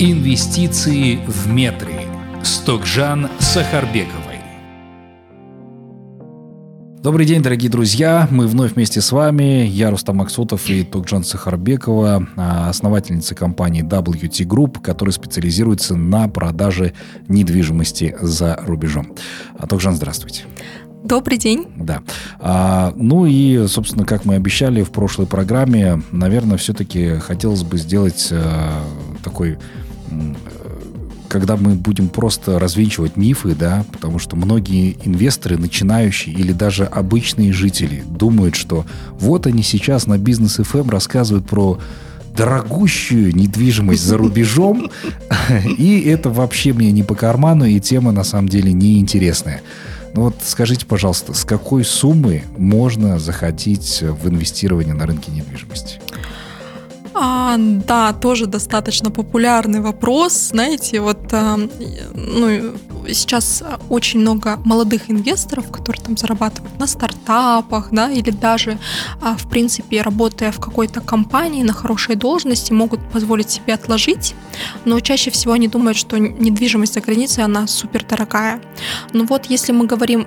[0.00, 2.06] Инвестиции в метре.
[2.44, 4.36] Стокжан Сахарбековой.
[7.02, 8.28] Добрый день, дорогие друзья.
[8.30, 9.66] Мы вновь вместе с вами.
[9.66, 16.92] Я Рустам Максутов и Токжан Сахарбекова, а, основательница компании WT Group, которая специализируется на продаже
[17.26, 19.16] недвижимости за рубежом.
[19.58, 20.44] А, Токжан, здравствуйте.
[21.02, 21.66] Добрый день.
[21.76, 22.02] Да.
[22.38, 28.28] А, ну и, собственно, как мы обещали в прошлой программе, наверное, все-таки хотелось бы сделать
[28.30, 28.84] а,
[29.24, 29.58] такой
[31.28, 37.52] когда мы будем просто развенчивать мифы, да, потому что многие инвесторы, начинающие или даже обычные
[37.52, 38.84] жители думают, что
[39.18, 41.78] вот они сейчас на бизнес FM эм рассказывают про
[42.36, 44.90] дорогущую недвижимость за рубежом,
[45.78, 49.60] и это вообще мне не по карману, и тема на самом деле неинтересная.
[50.14, 56.00] Ну вот скажите, пожалуйста, с какой суммы можно заходить в инвестирование на рынке недвижимости?
[57.20, 60.34] А, да, тоже достаточно популярный вопрос.
[60.34, 61.58] Знаете, вот а,
[62.14, 62.72] ну,
[63.12, 68.78] сейчас очень много молодых инвесторов, которые там зарабатывают на стартапах, да, или даже,
[69.20, 74.34] а, в принципе, работая в какой-то компании на хорошей должности, могут позволить себе отложить,
[74.84, 78.60] но чаще всего они думают, что недвижимость за границей, она супер дорогая.
[79.12, 80.26] Ну вот, если мы говорим,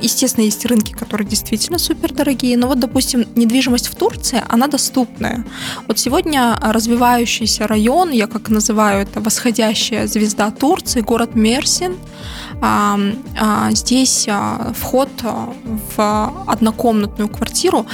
[0.00, 5.44] естественно, есть рынки, которые действительно супер дорогие, но вот, допустим, недвижимость в Турции, она доступная.
[5.88, 11.96] Вот сегодня развивающийся район, я как называю это восходящая звезда Турции, город Мерсин,
[13.70, 15.10] здесь а, вход
[15.96, 17.86] в однокомнатную квартиру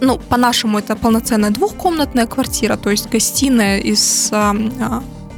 [0.00, 4.30] ну, по-нашему это полноценная двухкомнатная квартира, то есть гостиная из,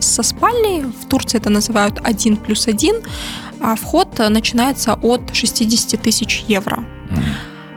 [0.01, 0.83] со спальней.
[0.83, 2.97] В Турции это называют 1 плюс 1.
[3.61, 6.85] А вход начинается от 60 тысяч евро.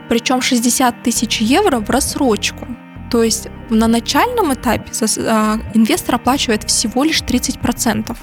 [0.08, 2.66] Причем 60 тысяч евро в рассрочку.
[3.10, 4.90] То есть на начальном этапе
[5.74, 8.16] инвестор оплачивает всего лишь 30%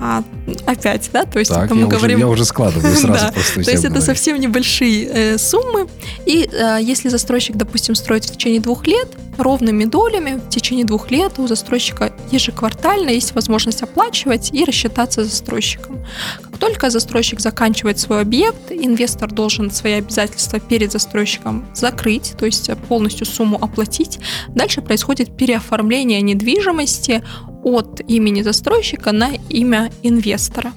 [0.00, 0.22] а,
[0.66, 2.16] опять, да, то есть так, мы я говорим...
[2.16, 3.64] Уже, я уже складываю сразу да, просто.
[3.64, 5.88] То есть это совсем небольшие э, суммы,
[6.26, 9.08] и э, если застройщик, допустим, строит в течение двух лет,
[9.38, 16.04] ровными долями в течение двух лет у застройщика ежеквартально есть возможность оплачивать и рассчитаться застройщиком.
[16.42, 22.70] Как только застройщик заканчивает свой объект, инвестор должен свои обязательства перед застройщиком закрыть, то есть
[22.88, 24.18] полностью сумму оплатить.
[24.48, 27.22] Дальше происходит переоформление недвижимости
[27.66, 30.72] от имени застройщика на имя инвестора.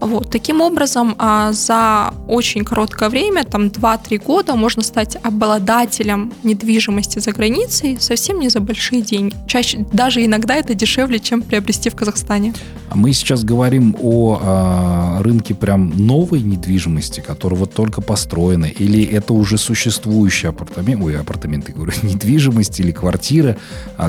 [0.00, 0.30] Вот.
[0.30, 7.32] Таким образом, а, за очень короткое время, там 2-3 года, можно стать обладателем недвижимости за
[7.32, 9.34] границей совсем не за большие деньги.
[9.46, 12.54] Чаще, даже иногда это дешевле, чем приобрести в Казахстане.
[12.88, 19.04] А мы сейчас говорим о э, рынке прям новой недвижимости, которая вот только построена, или
[19.04, 23.56] это уже существующие апартаменты, ой, апартаменты, говорю, недвижимость или квартира,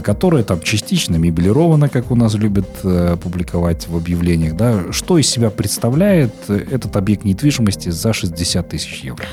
[0.03, 5.27] которая там частично мебелирована, как у нас любят э, публиковать в объявлениях, да, что из
[5.27, 9.25] себя представляет этот объект недвижимости за 60 тысяч евро?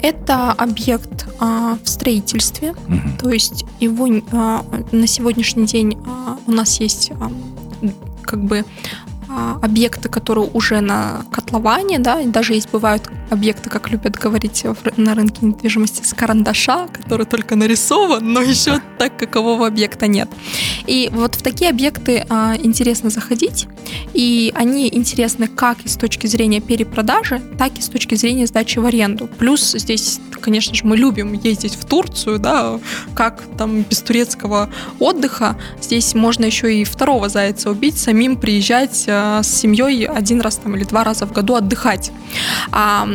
[0.00, 3.00] Это объект а, в строительстве, угу.
[3.20, 7.30] то есть его а, на сегодняшний день а, у нас есть а,
[8.22, 8.64] как бы
[9.28, 14.64] а, объекты, которые уже на котловане, да, и даже есть бывают объекты, как любят говорить
[14.96, 20.28] на рынке недвижимости, с карандаша, который только нарисован, но еще так какового объекта нет.
[20.86, 23.66] И вот в такие объекты а, интересно заходить,
[24.14, 28.78] и они интересны как и с точки зрения перепродажи, так и с точки зрения сдачи
[28.78, 29.28] в аренду.
[29.38, 32.78] Плюс здесь, конечно же, мы любим ездить в Турцию, да,
[33.14, 39.42] как там без турецкого отдыха, здесь можно еще и второго зайца убить, самим приезжать а,
[39.42, 42.12] с семьей один раз там или два раза в году отдыхать.
[42.70, 43.08] А,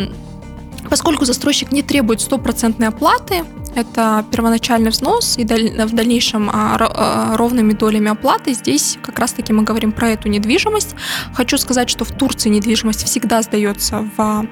[0.89, 3.43] Поскольку застройщик не требует стопроцентной оплаты,
[3.75, 8.53] это первоначальный взнос, и в дальнейшем а, а, ровными долями оплаты.
[8.53, 10.95] Здесь как раз-таки мы говорим про эту недвижимость.
[11.33, 14.47] Хочу сказать, что в Турции недвижимость всегда сдается в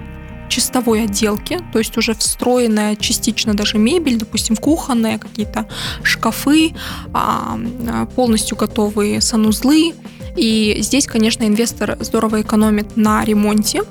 [0.47, 5.67] чистовой отделке, то есть уже встроенная частично даже мебель, допустим, кухонные какие-то
[6.03, 6.75] шкафы,
[7.13, 7.57] а,
[8.15, 9.93] полностью готовые санузлы.
[10.37, 13.83] И здесь, конечно, инвестор здорово экономит на ремонте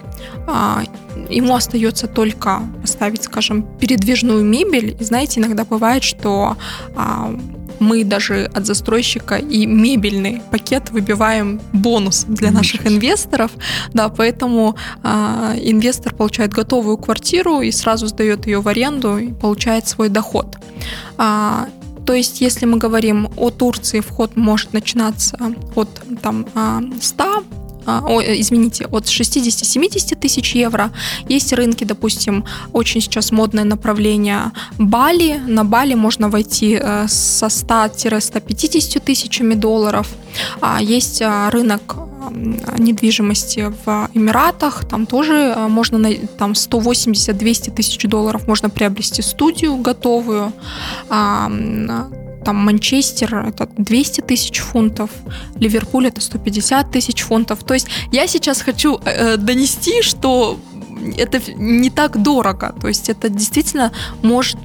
[1.29, 4.97] ему остается только поставить, скажем, передвижную мебель.
[4.99, 6.57] И знаете, иногда бывает, что
[6.97, 7.35] а,
[7.81, 13.51] мы даже от застройщика и мебельный пакет выбиваем бонус для наших инвесторов.
[13.93, 19.87] Да, поэтому а, инвестор получает готовую квартиру и сразу сдает ее в аренду и получает
[19.87, 20.57] свой доход.
[21.19, 21.69] А,
[22.07, 25.39] то есть, если мы говорим о Турции, вход может начинаться
[25.75, 25.89] от
[26.23, 26.47] там,
[27.01, 27.43] 100 а,
[27.87, 30.91] о, извините, от 60-70 тысяч евро.
[31.29, 35.41] Есть рынки, допустим, очень сейчас модное направление Бали.
[35.47, 40.09] На Бали можно войти э, со 100-150 тысячами долларов.
[40.61, 41.97] А есть а, рынок
[42.79, 50.53] недвижимости в Эмиратах, там тоже э, можно там 180-200 тысяч долларов можно приобрести студию готовую.
[52.45, 55.11] Там Манчестер это 200 тысяч фунтов,
[55.57, 57.65] Ливерпуль это 150 тысяч фунтов.
[57.65, 60.59] То есть я сейчас хочу э, донести, что
[61.17, 62.75] это не так дорого.
[62.81, 63.93] То есть это действительно
[64.23, 64.59] может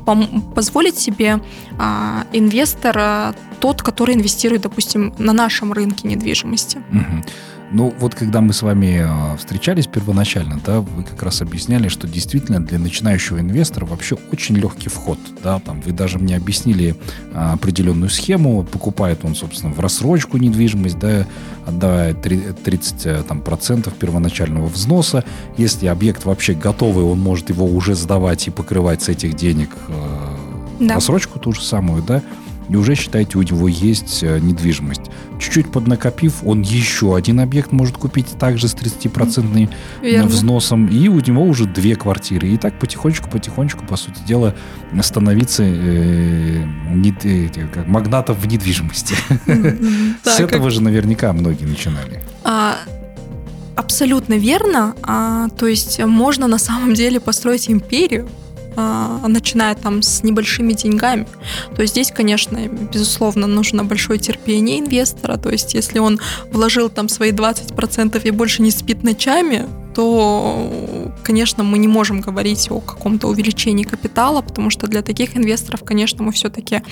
[0.55, 1.39] позволить себе
[1.77, 6.77] а, инвестор а, тот, который инвестирует, допустим, на нашем рынке недвижимости.
[6.91, 7.23] Угу.
[7.71, 12.07] Ну, вот когда мы с вами а, встречались первоначально, да, вы как раз объясняли, что
[12.07, 16.95] действительно для начинающего инвестора вообще очень легкий вход, да, там вы даже мне объяснили
[17.31, 21.27] а, определенную схему, покупает он, собственно, в рассрочку недвижимость, да,
[21.67, 25.23] отдавая 30 э, там, процентов первоначального взноса,
[25.57, 30.85] если объект вообще готовый, он может его уже сдавать и покрывать с этих денег э,
[30.87, 30.95] да.
[30.95, 32.23] рассрочку ту же самую, да,
[32.69, 34.98] и уже, считайте, у него есть э, недвижимость.
[35.39, 39.69] Чуть-чуть поднакопив, он еще один объект может купить также с 30%
[40.01, 40.27] Верно.
[40.27, 42.49] взносом, и у него уже две квартиры.
[42.49, 44.53] И так потихонечку-потихонечку, по сути дела,
[45.01, 49.15] становиться э, не, э, магнатом в недвижимости.
[50.23, 52.21] С этого же наверняка многие начинали.
[52.43, 52.75] А,
[53.75, 54.93] абсолютно верно.
[55.03, 58.27] А, то есть можно на самом деле построить империю,
[59.27, 61.27] начиная там с небольшими деньгами.
[61.75, 65.37] То есть здесь, конечно, безусловно, нужно большое терпение инвестора.
[65.37, 66.19] То есть если он
[66.51, 69.67] вложил там свои 20% и больше не спит ночами,
[69.99, 75.83] то, конечно, мы не можем говорить о каком-то увеличении капитала, потому что для таких инвесторов,
[75.83, 76.83] конечно, мы все-таки,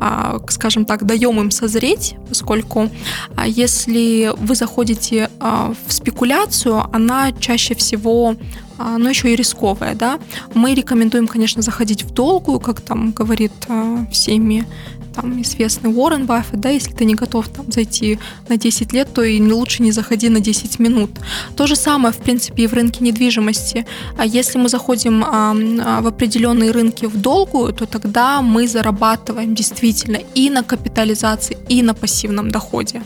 [0.00, 2.90] а, скажем так, даем им созреть, поскольку
[3.36, 10.18] а, если вы заходите в спекуляцию, она чаще всего а, но еще и рисковая, да.
[10.54, 14.66] Мы рекомендуем, конечно, заходить в долгую, как там говорит а, всеми
[15.16, 18.18] там известный Уоррен Баффет, да, если ты не готов там зайти
[18.48, 21.10] на 10 лет, то и лучше не заходи на 10 минут.
[21.56, 23.86] То же самое, в принципе, и в рынке недвижимости.
[24.18, 25.54] А если мы заходим а,
[26.02, 31.94] в определенные рынки в долгую, то тогда мы зарабатываем действительно и на капитализации, и на
[31.94, 33.02] пассивном доходе.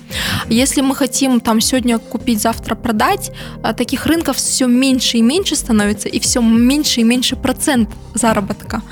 [0.48, 3.30] Если мы хотим там сегодня купить, завтра продать,
[3.62, 8.82] а, таких рынков все меньше и меньше становится, и все меньше и меньше процент заработка.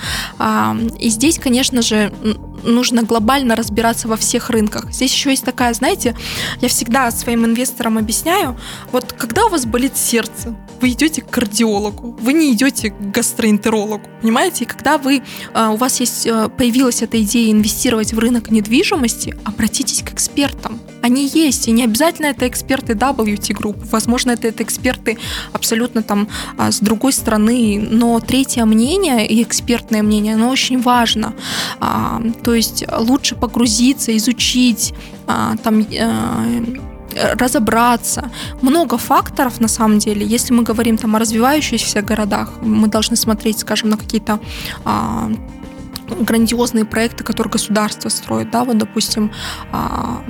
[1.01, 2.13] И здесь, конечно же,
[2.63, 4.93] нужно глобально разбираться во всех рынках.
[4.93, 6.17] Здесь еще есть такая, знаете,
[6.61, 8.59] я всегда своим инвесторам объясняю,
[8.93, 14.03] вот когда у вас болит сердце, вы идете к кардиологу, вы не идете к гастроэнтерологу,
[14.21, 14.65] понимаете?
[14.65, 15.23] И когда вы,
[15.53, 20.81] а, у вас есть, а, появилась эта идея инвестировать в рынок недвижимости, обратитесь к экспертам.
[21.03, 25.19] Они есть, и не обязательно это эксперты WT Group, возможно, это, это эксперты
[25.53, 31.35] абсолютно там а, с другой стороны, но третье мнение и экспертное мнение, оно очень важно.
[32.49, 34.95] То есть лучше погрузиться, изучить,
[35.27, 35.87] там
[37.35, 38.31] разобраться.
[38.63, 40.25] Много факторов на самом деле.
[40.25, 44.41] Если мы говорим там о развивающихся городах, мы должны смотреть, скажем, на какие-то
[44.87, 45.31] а,
[46.21, 49.31] грандиозные проекты, которые государство строит, да, вот, допустим,
[49.71, 50.23] а,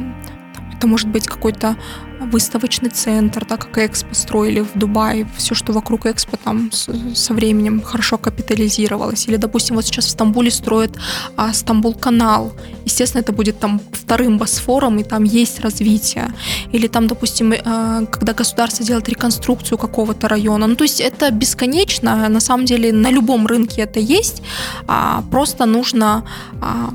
[0.76, 1.76] это может быть какой-то
[2.20, 7.80] выставочный центр, да, как Экспо строили в Дубае, все, что вокруг Экспо там со временем
[7.80, 9.28] хорошо капитализировалось.
[9.28, 10.96] Или, допустим, вот сейчас в Стамбуле строят
[11.36, 12.52] а, Стамбул-канал.
[12.84, 16.32] Естественно, это будет там вторым Босфором, и там есть развитие.
[16.72, 20.66] Или там, допустим, а, когда государство делает реконструкцию какого-то района.
[20.66, 22.28] Ну, то есть это бесконечно.
[22.28, 24.42] На самом деле на любом рынке это есть.
[24.86, 26.24] А, просто нужно
[26.60, 26.90] а,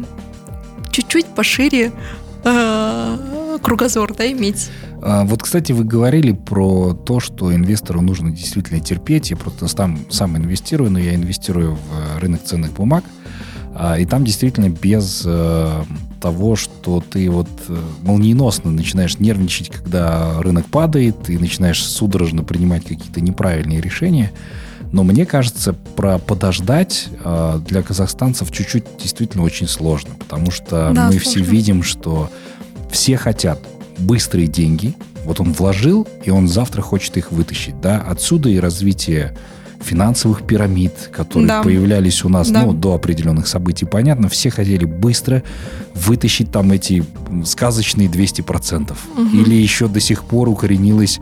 [0.92, 1.92] чуть-чуть пошире
[2.44, 4.70] а, кругозор да, иметь.
[5.06, 9.32] А, вот, кстати, вы говорили про то, что инвестору нужно действительно терпеть.
[9.32, 13.04] Я просто сам, сам инвестирую, но я инвестирую в рынок ценных бумаг.
[13.76, 15.84] А, и там действительно без э,
[16.22, 22.84] того, что ты вот э, молниеносно начинаешь нервничать, когда рынок падает, и начинаешь судорожно принимать
[22.84, 24.32] какие-то неправильные решения.
[24.94, 31.08] Но мне кажется, про подождать э, для казахстанцев чуть-чуть действительно очень сложно, потому что да,
[31.08, 31.20] мы сложно.
[31.20, 32.30] все видим, что
[32.90, 33.60] все хотят
[34.00, 34.96] быстрые деньги.
[35.26, 37.80] Вот он вложил, и он завтра хочет их вытащить.
[37.82, 38.02] Да?
[38.02, 39.36] Отсюда и развитие
[39.84, 41.64] финансовых пирамид, которые да.
[41.64, 42.64] появлялись у нас да.
[42.64, 43.86] ну, до определенных событий.
[43.86, 45.44] Понятно, все хотели быстро
[45.94, 47.04] вытащить там эти
[47.46, 48.92] сказочные 200%.
[48.92, 49.22] Угу.
[49.42, 51.20] Или еще до сих пор укоренилось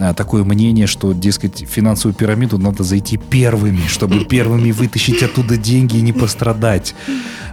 [0.00, 5.96] а, такое мнение, что, дескать, финансовую пирамиду надо зайти первыми, чтобы первыми вытащить оттуда деньги
[5.96, 6.94] и не пострадать.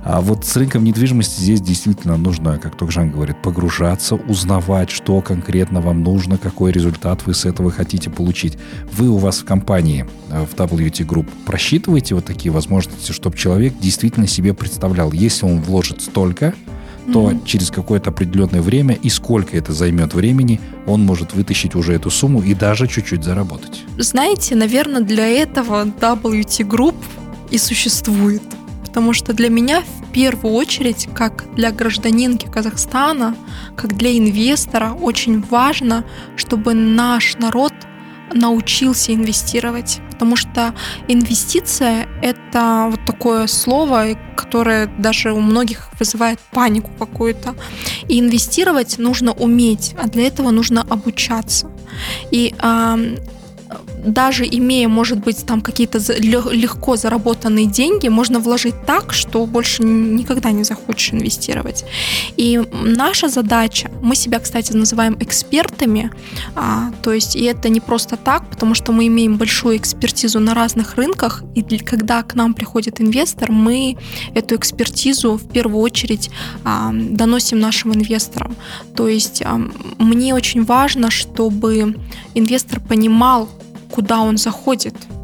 [0.06, 5.82] А вот с рынком недвижимости здесь действительно нужно, как Токжан говорит, погружаться, узнавать, что конкретно
[5.82, 8.56] вам нужно, какой результат вы с этого хотите получить.
[8.94, 13.74] Вы у вас в компании, э, в WT Group, просчитываете вот такие возможности, чтобы человек
[13.80, 16.54] действительно себе представлял, если он вложит столько,
[17.12, 17.46] то mm-hmm.
[17.46, 22.44] через какое-то определенное время и сколько это займет времени, он может вытащить уже эту сумму
[22.44, 23.84] и даже чуть-чуть заработать.
[23.98, 26.96] Знаете, наверное, для этого WT Group
[27.50, 28.44] и существует.
[28.96, 33.36] Потому что для меня в первую очередь, как для гражданинки Казахстана,
[33.76, 36.06] как для инвестора, очень важно,
[36.38, 37.74] чтобы наш народ
[38.34, 40.00] научился инвестировать.
[40.12, 40.74] Потому что
[41.10, 47.54] инвестиция— это вот такое слово, которое даже у многих вызывает панику какую-то.
[48.08, 51.70] И инвестировать нужно уметь, а для этого нужно обучаться.
[52.32, 52.56] И
[54.06, 60.52] даже имея, может быть, там какие-то легко заработанные деньги, можно вложить так, что больше никогда
[60.52, 61.86] не захочешь инвестировать.
[62.38, 66.12] И наша задача, мы себя, кстати, называем экспертами,
[66.56, 70.54] а, то есть и это не просто так, потому что мы имеем большую экспертизу на
[70.54, 73.98] разных рынках, и когда к нам приходит инвестор, мы
[74.34, 76.30] эту экспертизу в первую очередь
[76.64, 78.56] а, доносим нашим инвесторам.
[78.96, 79.60] То есть а,
[79.98, 81.96] мне очень важно, чтобы
[82.34, 83.50] инвестор понимал,
[83.92, 84.96] куда он заходит–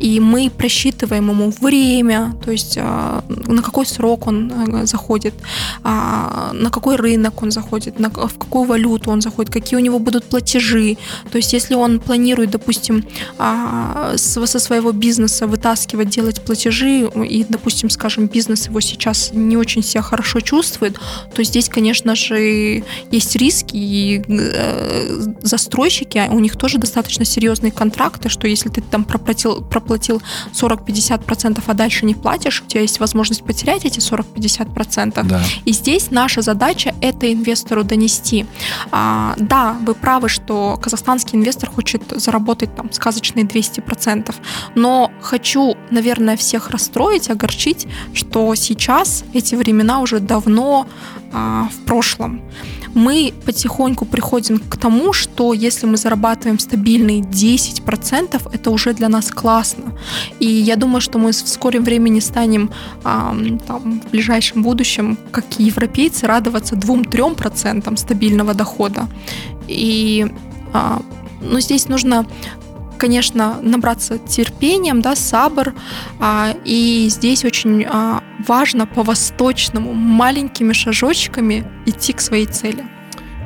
[0.00, 5.34] и мы просчитываем ему время, то есть а, на какой срок он а, заходит,
[5.82, 10.24] а, на какой рынок он заходит, в какую валюту он заходит, какие у него будут
[10.24, 10.98] платежи.
[11.30, 13.04] То есть если он планирует, допустим,
[13.38, 20.02] со своего бизнеса вытаскивать, делать платежи, и, допустим, скажем, бизнес его сейчас не очень себя
[20.02, 20.98] хорошо чувствует,
[21.34, 28.28] то здесь, конечно же, есть риски, и э, застройщики, у них тоже достаточно серьезные контракты,
[28.28, 33.44] что если ты там проплатил, проплатил 40-50%, а дальше не платишь, у тебя есть возможность
[33.44, 35.24] потерять эти 40-50%.
[35.24, 35.42] Да.
[35.64, 38.46] И здесь наша задача это инвестору донести.
[38.90, 44.34] А, да, вы правы, что казахстанский инвестор хочет заработать там сказочные 200%,
[44.74, 50.86] но хочу, наверное, всех расстроить, огорчить, что сейчас эти времена уже давно
[51.32, 52.42] а, в прошлом
[52.96, 59.30] мы потихоньку приходим к тому, что если мы зарабатываем стабильные 10%, это уже для нас
[59.30, 59.92] классно.
[60.40, 62.70] И я думаю, что мы в скором времени станем
[63.02, 69.08] там, в ближайшем будущем, как и европейцы, радоваться 2-3% стабильного дохода.
[69.68, 70.26] И
[70.72, 71.02] а,
[71.42, 72.26] ну, здесь нужно
[72.96, 75.74] конечно, набраться терпением, да, сабр.
[76.20, 82.84] А, и здесь очень а, важно по-восточному маленькими шажочками идти к своей цели.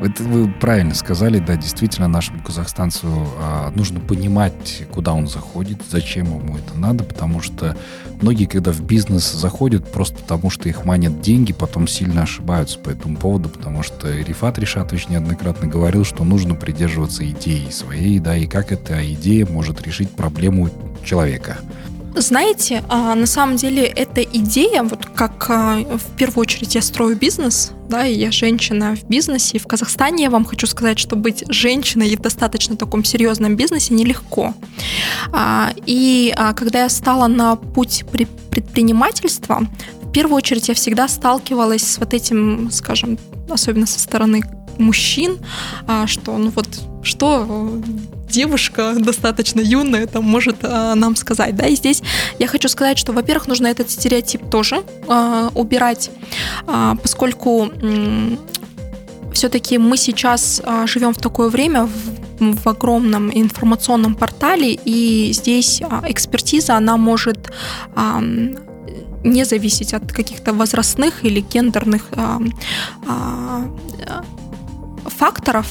[0.01, 6.27] Это вы правильно сказали, да, действительно, нашему казахстанцу а, нужно понимать, куда он заходит, зачем
[6.27, 7.77] ему это надо, потому что
[8.23, 12.89] многие, когда в бизнес заходят, просто потому что их манят деньги, потом сильно ошибаются по
[12.89, 18.47] этому поводу, потому что Рифат Ришатович неоднократно говорил, что нужно придерживаться идеи своей, да, и
[18.47, 20.71] как эта идея может решить проблему
[21.05, 21.59] человека.
[22.17, 27.17] Знаете, а, на самом деле эта идея, вот как а, в первую очередь я строю
[27.17, 31.17] бизнес, да, и я женщина в бизнесе, и в Казахстане я вам хочу сказать, что
[31.17, 34.55] быть женщиной в достаточно таком серьезном бизнесе нелегко.
[35.33, 38.05] А, и когда я стала на путь
[38.51, 39.67] предпринимательства,
[40.03, 44.43] в первую очередь я всегда сталкивалась с вот этим, скажем, особенно со стороны
[44.79, 45.39] мужчин,
[46.07, 46.69] что ну вот
[47.03, 47.81] что
[48.31, 52.03] девушка достаточно юная там может а, нам сказать, да, и здесь
[52.39, 56.11] я хочу сказать, что, во-первых, нужно этот стереотип тоже а, убирать,
[56.67, 57.71] а, поскольку
[59.33, 65.83] все-таки мы сейчас а, живем в такое время, в, в огромном информационном портале, и здесь
[66.05, 67.53] экспертиза, она может
[67.95, 68.23] а,
[69.25, 72.41] не зависеть от каких-то возрастных или гендерных а,
[73.07, 73.65] а,
[75.07, 75.67] факторов,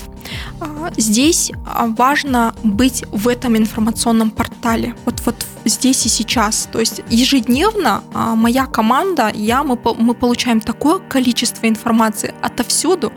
[0.97, 4.95] здесь а, важно быть в этом информационном портале.
[5.05, 5.35] Вот, вот
[5.65, 6.67] здесь и сейчас.
[6.71, 13.11] То есть ежедневно а, моя команда, я, мы, мы получаем такое количество информации отовсюду.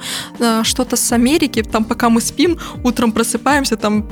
[0.63, 4.07] Что-то с Америки, там пока мы спим, утром просыпаемся, там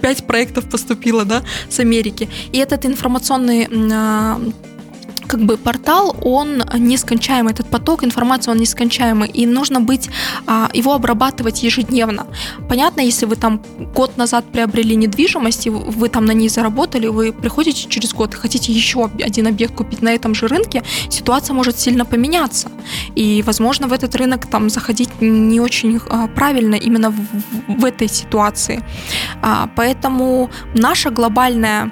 [0.00, 2.28] пять проектов поступило, да, с Америки.
[2.52, 3.66] И этот информационный
[5.26, 10.08] как бы портал, он нескончаемый, этот поток информации, он нескончаемый, и нужно быть,
[10.46, 12.26] а, его обрабатывать ежедневно.
[12.68, 13.60] Понятно, если вы там
[13.94, 18.36] год назад приобрели недвижимость, и вы там на ней заработали, вы приходите через год и
[18.36, 22.70] хотите еще один объект купить на этом же рынке, ситуация может сильно поменяться.
[23.14, 27.16] И, возможно, в этот рынок там заходить не очень а, правильно именно в,
[27.68, 28.82] в этой ситуации.
[29.42, 31.90] А, поэтому наша глобальная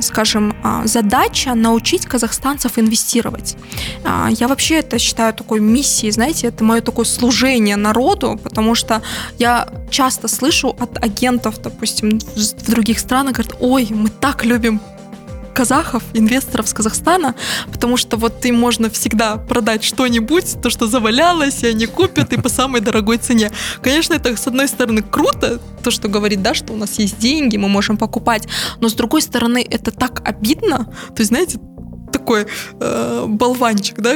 [0.00, 0.54] скажем,
[0.84, 3.56] задача научить казахстанцев инвестировать.
[4.30, 9.02] Я вообще это считаю такой миссией, знаете, это мое такое служение народу, потому что
[9.38, 14.80] я часто слышу от агентов, допустим, в других странах, говорят, ой, мы так любим
[15.60, 17.34] казахов, инвесторов с Казахстана,
[17.70, 22.40] потому что вот им можно всегда продать что-нибудь, то, что завалялось, и они купят, и
[22.40, 23.50] по самой дорогой цене.
[23.82, 27.58] Конечно, это, с одной стороны, круто, то, что говорит, да, что у нас есть деньги,
[27.58, 28.48] мы можем покупать,
[28.80, 31.58] но с другой стороны, это так обидно, то есть, знаете,
[32.30, 32.46] такой
[32.80, 34.14] э, болванчик, да,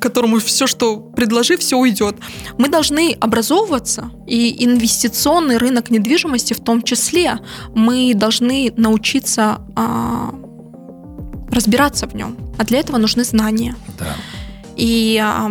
[0.00, 2.16] которому все, что предложи, все уйдет.
[2.58, 7.38] Мы должны образовываться, и инвестиционный рынок недвижимости в том числе.
[7.74, 10.34] Мы должны научиться а,
[11.50, 13.76] разбираться в нем, а для этого нужны знания.
[13.98, 14.16] Да.
[14.76, 15.50] И а,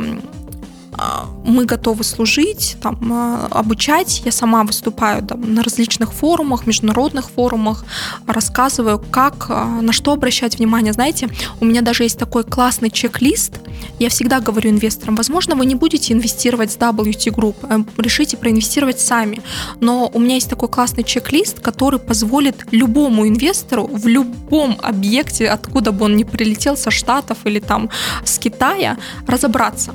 [1.45, 4.21] мы готовы служить, там, а, обучать.
[4.25, 7.85] Я сама выступаю там, на различных форумах, международных форумах,
[8.27, 10.93] рассказываю, как, а, на что обращать внимание.
[10.93, 13.59] Знаете, у меня даже есть такой классный чек-лист.
[13.99, 19.41] Я всегда говорю инвесторам, возможно, вы не будете инвестировать с WT Group, решите проинвестировать сами.
[19.79, 25.91] Но у меня есть такой классный чек-лист, который позволит любому инвестору в любом объекте, откуда
[25.91, 27.89] бы он ни прилетел, со Штатов или там
[28.23, 28.97] с Китая,
[29.27, 29.93] разобраться.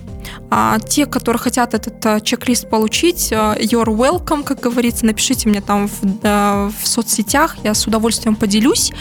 [0.50, 5.61] А те, которые хотят этот а, чек-лист получить, а, you're welcome, как говорится, напишите мне
[5.61, 8.93] там в, да, в соцсетях, я с удовольствием поделюсь.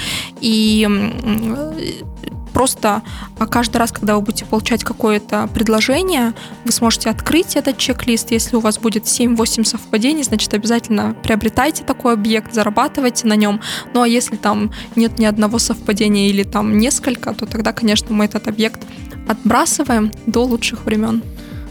[0.41, 0.87] И
[2.57, 3.03] просто
[3.51, 6.33] каждый раз, когда вы будете получать какое-то предложение,
[6.65, 8.31] вы сможете открыть этот чек-лист.
[8.31, 13.61] Если у вас будет 7-8 совпадений, значит, обязательно приобретайте такой объект, зарабатывайте на нем.
[13.93, 18.25] Ну, а если там нет ни одного совпадения или там несколько, то тогда, конечно, мы
[18.25, 18.81] этот объект
[19.27, 21.21] отбрасываем до лучших времен.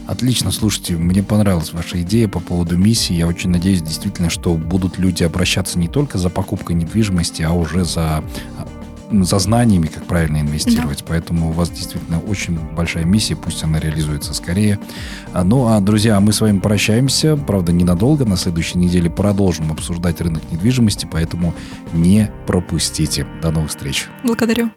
[0.07, 3.13] Отлично, слушайте, мне понравилась ваша идея по поводу миссии.
[3.13, 7.83] Я очень надеюсь действительно, что будут люди обращаться не только за покупкой недвижимости, а уже
[7.83, 8.23] за
[9.11, 10.99] за знаниями, как правильно инвестировать.
[10.99, 11.05] Да.
[11.09, 14.79] Поэтому у вас действительно очень большая миссия, пусть она реализуется скорее.
[15.33, 18.25] А, ну, а, друзья, мы с вами прощаемся, правда, ненадолго.
[18.25, 21.53] На следующей неделе продолжим обсуждать рынок недвижимости, поэтому
[21.93, 23.25] не пропустите.
[23.41, 24.07] До новых встреч.
[24.23, 24.65] Благодарю.